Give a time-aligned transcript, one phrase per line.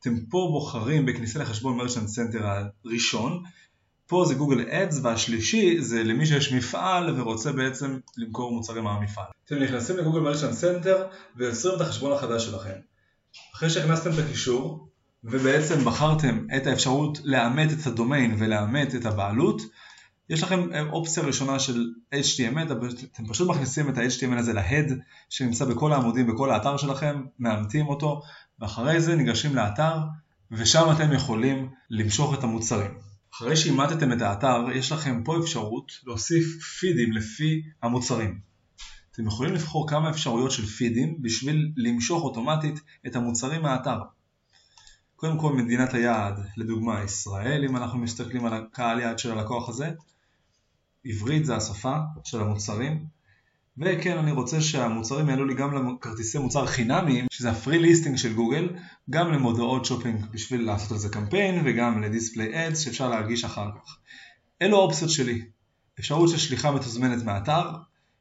[0.00, 2.46] אתם פה בוחרים בכניסה לחשבון מרצ'נט סנטר
[2.84, 3.42] הראשון
[4.12, 9.24] פה זה גוגל אדס והשלישי זה למי שיש מפעל ורוצה בעצם למכור מוצרים מהמפעל.
[9.44, 12.74] אתם נכנסים לגוגל מרצ'נט סנטר ויוצרים את החשבון החדש שלכם.
[13.54, 14.88] אחרי שהכנסתם את הקישור
[15.24, 19.62] ובעצם בחרתם את האפשרות לאמת את הדומיין ולאמת את הבעלות
[20.30, 22.72] יש לכם אופציה ראשונה של HTML,
[23.12, 28.22] אתם פשוט מכניסים את ה-HTML הזה להד שנמצא בכל העמודים בכל האתר שלכם, מאמתים אותו
[28.60, 29.96] ואחרי זה ניגשים לאתר
[30.50, 33.11] ושם אתם יכולים למשוך את המוצרים.
[33.34, 38.40] אחרי שאימתתם את האתר, יש לכם פה אפשרות להוסיף פידים לפי המוצרים.
[39.12, 43.98] אתם יכולים לבחור כמה אפשרויות של feedים בשביל למשוך אוטומטית את המוצרים מהאתר.
[45.16, 49.90] קודם כל מדינת היעד, לדוגמה ישראל, אם אנחנו מסתכלים על הקהל יעד של הלקוח הזה,
[51.04, 53.06] עברית זה השפה של המוצרים,
[53.78, 58.68] וכן, אני רוצה שהמוצרים יעלו לי גם לכרטיסי מוצר חינמיים, שזה ה-free listing של גוגל,
[59.10, 63.96] גם למודעות שופינג בשביל לעשות על זה קמפיין, וגם ל-display ads שאפשר להגיש אחר כך.
[64.62, 65.42] אלו האופציות שלי.
[66.00, 67.70] אפשרות של שליחה מתוזמנת מהאתר,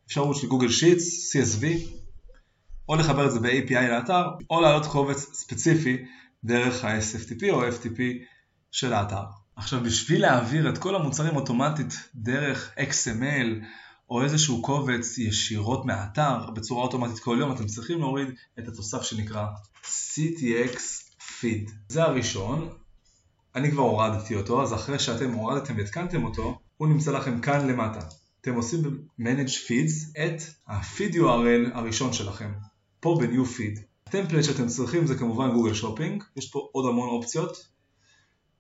[0.08, 1.66] אפשרות של גוגל שיטס, CSV,
[2.90, 5.98] או לחבר את זה ב-API לאתר, או להעלות קובץ ספציפי
[6.44, 8.00] דרך ה-SFTP או FTP
[8.72, 9.24] של האתר.
[9.56, 13.64] עכשיו בשביל להעביר את כל המוצרים אוטומטית דרך XML
[14.12, 18.28] או איזשהו קובץ ישירות מהאתר בצורה אוטומטית כל יום, אתם צריכים להוריד
[18.60, 19.46] את התוסף שנקרא
[19.84, 20.78] CTX
[21.20, 21.72] Feed.
[21.90, 22.70] זה הראשון,
[23.56, 28.00] אני כבר הורדתי אותו, אז אחרי שאתם הורדתם והתקנתם אותו, הוא נמצא לכם כאן למטה.
[28.42, 32.52] אתם עושים ב-Manage Feeds את ה-Feed URL הראשון שלכם,
[33.00, 33.82] פה ב-New Feed.
[34.08, 37.68] ה-template שאתם צריכים זה כמובן גוגל שופינג, יש פה עוד המון אופציות.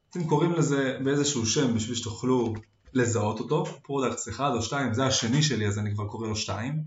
[0.09, 2.53] אתם קוראים לזה באיזשהו שם בשביל שתוכלו
[2.93, 6.83] לזהות אותו, products 1 או 2, זה השני שלי אז אני כבר קורא לו 2,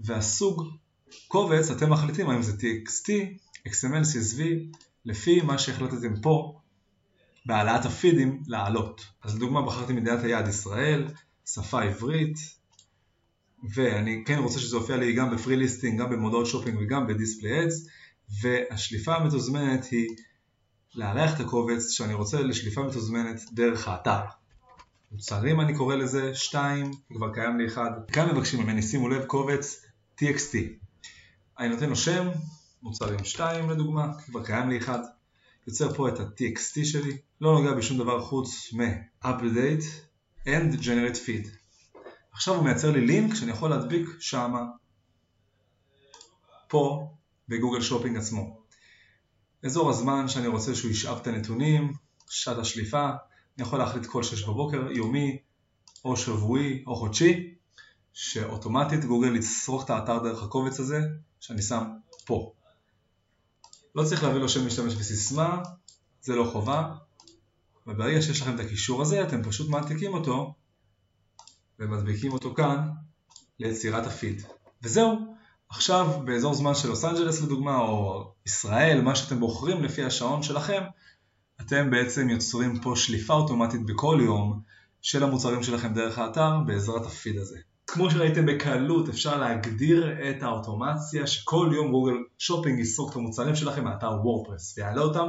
[0.00, 0.68] והסוג
[1.28, 3.08] קובץ אתם מחליטים האם זה TXT,
[3.68, 4.40] XML, CSV,
[5.04, 6.60] לפי מה שהחלטתם פה
[7.46, 9.06] בהעלאת ה-feedים לעלות.
[9.22, 11.08] אז לדוגמה בחרתי מדינת היעד ישראל,
[11.46, 12.36] שפה עברית,
[13.74, 17.86] ואני כן רוצה שזה יופיע לי גם ב-free listing, גם במודעות שופינג וגם ב-display ads,
[18.42, 20.08] והשליפה המתוזמנת היא
[20.94, 24.20] לארח את הקובץ שאני רוצה לשליפה מתוזמנת דרך האתר.
[25.12, 27.82] מוצרים אני קורא לזה, 2, כבר קיים לי 1.
[28.12, 29.84] כאן מבקשים ממני, שימו לב, קובץ
[30.20, 30.56] TXT.
[31.58, 32.28] אני נותן לו שם,
[32.82, 35.00] מוצרים 2 לדוגמה, כבר קיים לי 1.
[35.66, 39.84] יוצר פה את ה-TXT שלי, לא נוגע בשום דבר חוץ מ-update
[40.46, 41.48] and generate feed.
[42.32, 44.64] עכשיו הוא מייצר לי לינק שאני יכול להדביק שמה,
[46.68, 47.10] פה,
[47.48, 48.60] בגוגל שופינג עצמו.
[49.64, 51.92] אזור הזמן שאני רוצה שהוא ישאב את הנתונים,
[52.28, 53.10] שעת השליפה,
[53.60, 55.38] אני יכול להחליט כל שש בבוקר, יומי,
[56.04, 57.54] או שבועי, או חודשי,
[58.12, 61.00] שאוטומטית גוגל יצרוך את האתר דרך הקובץ הזה,
[61.40, 61.84] שאני שם
[62.26, 62.52] פה.
[63.94, 65.62] לא צריך להביא לו שם משתמש וסיסמה,
[66.20, 66.94] זה לא חובה,
[67.86, 70.54] וברגע שיש לכם את הקישור הזה, אתם פשוט מעתיקים אותו
[71.78, 72.88] ומדביקים אותו כאן
[73.58, 74.42] ליצירת הפיד.
[74.82, 75.34] וזהו,
[75.68, 80.82] עכשיו באזור זמן של לוס אנג'לס לדוגמה, או ישראל, מה שאתם בוחרים לפי השעון שלכם,
[81.60, 84.60] אתם בעצם יוצרים פה שליפה אוטומטית בכל יום
[85.02, 87.58] של המוצרים שלכם דרך האתר בעזרת ה-feed הזה.
[87.86, 93.84] כמו שראיתם בקלות אפשר להגדיר את האוטומציה שכל יום גוגל שופינג יסרוק את המוצרים שלכם
[93.84, 95.28] מאתר וורדפרס ויעלה אותם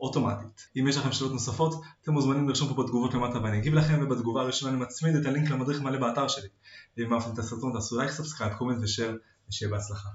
[0.00, 0.68] אוטומטית.
[0.76, 4.40] אם יש לכם שאלות נוספות אתם מוזמנים לרשום פה בתגובות למטה ואני אגיב לכם ובתגובה
[4.42, 6.48] הראשונה אני מצמיד את הלינק למדריך מלא באתר שלי.
[6.96, 9.16] ואם אהבתם את הסרטון תעשו לייק, subscribe, comment ושאר
[9.48, 10.08] ושיהיה בהצלחה.